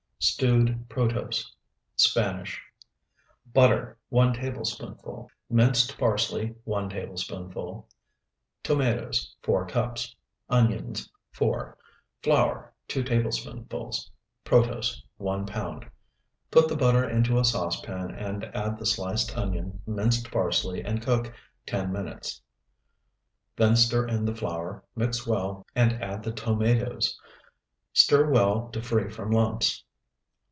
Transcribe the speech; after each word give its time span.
STEWED 0.23 0.87
PROTOSE 0.87 1.51
(SPANISH) 1.95 2.61
Butter, 3.55 3.97
1 4.09 4.33
tablespoonful. 4.35 5.31
Minced 5.49 5.97
parsley, 5.97 6.53
1 6.63 6.89
tablespoonful. 6.91 7.89
Tomatoes, 8.61 9.35
4 9.41 9.65
cups. 9.65 10.15
Onions, 10.47 11.09
4. 11.31 11.75
Flour, 12.21 12.71
2 12.87 13.01
tablespoonfuls. 13.03 14.11
Protose, 14.45 15.01
1 15.17 15.47
pound. 15.47 15.89
Put 16.51 16.67
the 16.69 16.77
butter 16.77 17.03
into 17.09 17.39
a 17.39 17.43
saucepan 17.43 18.11
and 18.11 18.43
add 18.55 18.77
the 18.77 18.85
sliced 18.85 19.35
onion, 19.35 19.81
minced 19.87 20.29
parsley, 20.29 20.83
and 20.85 21.01
cook 21.01 21.33
ten 21.65 21.91
minutes. 21.91 22.43
Then 23.55 23.75
stir 23.75 24.07
in 24.07 24.25
the 24.25 24.35
flour, 24.35 24.83
mix 24.95 25.25
well, 25.25 25.65
and 25.75 25.93
add 25.93 26.21
the 26.21 26.31
tomatoes. 26.31 27.19
Stir 27.91 28.29
well 28.29 28.69
to 28.69 28.83
free 28.83 29.09
from 29.09 29.31
lumps. 29.31 29.83